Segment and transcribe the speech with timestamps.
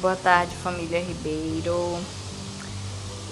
[0.00, 1.98] Boa tarde, família Ribeiro.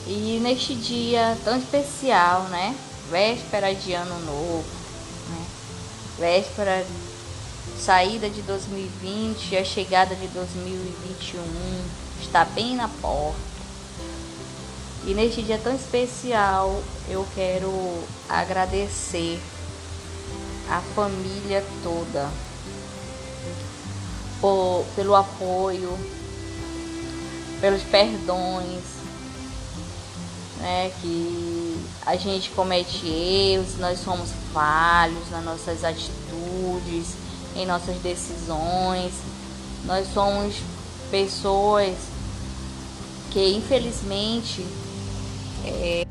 [0.04, 2.76] E neste dia tão especial, né?
[3.08, 4.64] Véspera de ano novo,
[5.30, 5.46] né?
[6.18, 6.84] Véspera
[7.78, 11.40] saída de 2020, a chegada de 2021
[12.20, 13.38] está bem na porta.
[15.06, 17.70] E neste dia tão especial, eu quero
[18.28, 19.40] agradecer
[20.68, 22.28] a família toda
[24.40, 25.96] por, pelo apoio,
[27.60, 28.82] pelos perdões,
[30.58, 30.90] né?
[31.00, 37.14] Que a gente comete erros, nós somos falhos nas nossas atitudes,
[37.54, 39.12] em nossas decisões.
[39.84, 40.56] Nós somos
[41.10, 41.94] pessoas
[43.30, 44.64] que infelizmente
[45.64, 46.06] é,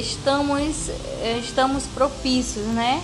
[0.00, 0.90] estamos,
[1.38, 3.02] estamos propícios, né?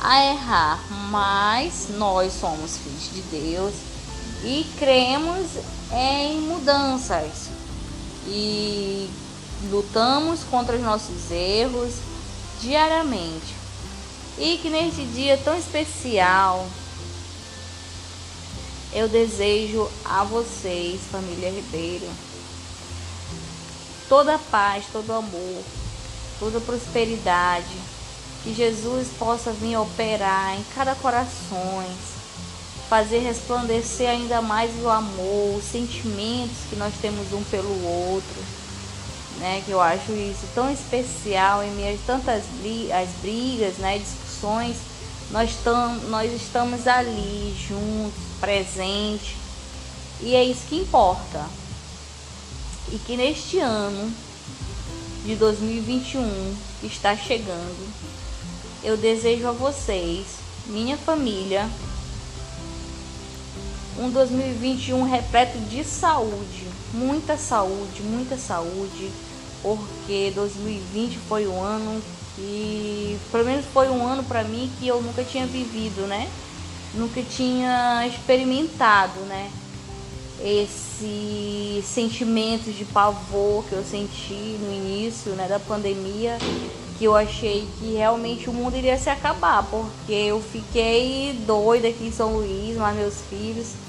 [0.00, 3.74] A errar, mas nós somos filhos de Deus
[4.44, 5.46] e cremos
[5.92, 7.48] em mudanças.
[8.26, 9.08] E
[9.70, 11.94] lutamos contra os nossos erros
[12.60, 13.56] diariamente.
[14.38, 16.66] E que neste dia tão especial
[18.92, 22.08] eu desejo a vocês, família Ribeiro,
[24.08, 25.62] toda paz, todo amor,
[26.38, 27.76] toda prosperidade,
[28.42, 31.82] que Jesus possa vir operar em cada coração
[32.88, 38.42] fazer resplandecer ainda mais o amor, os sentimentos que nós temos um pelo outro,
[39.38, 39.62] né?
[39.66, 43.98] Que eu acho isso tão especial em meio a tantas as brigas, né?
[43.98, 44.76] Discussões,
[45.30, 45.50] nós,
[46.08, 49.36] nós estamos ali juntos, presentes,
[50.20, 51.44] e é isso que importa.
[52.90, 54.10] E que neste ano
[55.24, 57.92] de 2021 que está chegando,
[58.82, 60.26] eu desejo a vocês,
[60.66, 61.68] minha família,
[63.98, 69.10] um 2021 repleto de saúde, muita saúde, muita saúde,
[69.60, 72.00] porque 2020 foi um ano
[72.36, 76.28] que, pelo menos foi um ano para mim que eu nunca tinha vivido, né?
[76.94, 79.50] Nunca tinha experimentado, né?
[80.40, 86.38] Esse sentimento de pavor que eu senti no início, né, da pandemia,
[86.96, 92.06] que eu achei que realmente o mundo iria se acabar, porque eu fiquei doida aqui
[92.06, 93.87] em São Luís, lá meus filhos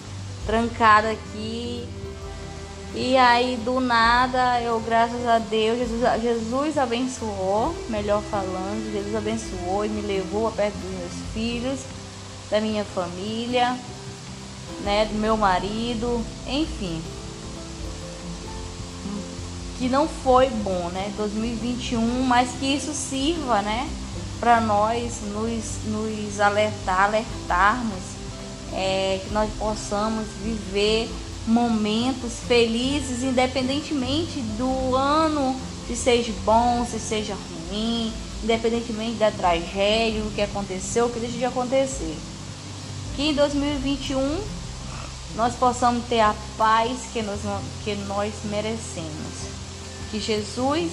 [0.50, 1.88] trancada aqui.
[2.96, 9.86] E aí do nada, eu graças a Deus, Jesus, Jesus abençoou, melhor falando, Jesus abençoou
[9.86, 11.82] e me levou a perto dos meus filhos,
[12.50, 13.78] da minha família,
[14.84, 17.00] né, do meu marido, enfim.
[19.78, 21.14] Que não foi bom, né?
[21.16, 23.88] 2021, mas que isso sirva, né?
[24.40, 28.19] Para nós nos, nos alertar, alertarmos
[28.74, 31.10] é, que nós possamos viver
[31.48, 38.14] momentos felizes, independentemente do ano, se seja bom, se seja ruim,
[38.44, 42.16] independentemente da tragédia, do que aconteceu, o que deixa de acontecer.
[43.16, 44.40] Que em 2021
[45.36, 47.40] nós possamos ter a paz que nós,
[47.84, 49.50] que nós merecemos.
[50.12, 50.92] Que Jesus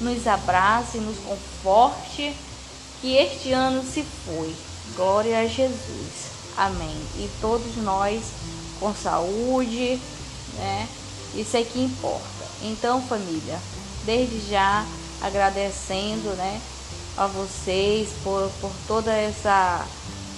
[0.00, 2.34] nos abrace, nos conforte,
[3.00, 4.54] que este ano se foi.
[4.96, 6.33] Glória a Jesus.
[6.56, 6.96] Amém.
[7.16, 8.22] E todos nós
[8.78, 10.00] com saúde,
[10.56, 10.88] né?
[11.34, 12.24] Isso é que importa.
[12.62, 13.58] Então, família,
[14.04, 14.86] desde já
[15.20, 16.60] agradecendo, né,
[17.16, 19.84] a vocês por, por toda essa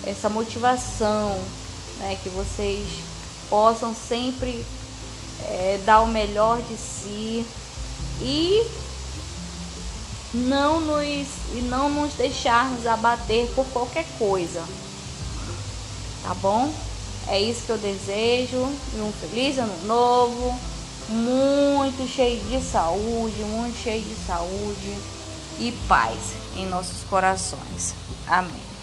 [0.06, 1.36] essa motivação,
[1.98, 2.86] né, que vocês
[3.50, 4.64] possam sempre
[5.42, 7.44] é, dar o melhor de si
[8.20, 8.64] e
[10.32, 14.62] não nos e não nos deixarmos abater por qualquer coisa,
[16.26, 16.68] tá bom?
[17.28, 18.68] É isso que eu desejo.
[18.94, 20.58] E um feliz ano novo,
[21.08, 24.98] muito cheio de saúde, muito cheio de saúde
[25.60, 26.18] e paz
[26.56, 27.94] em nossos corações.
[28.26, 28.75] Amém.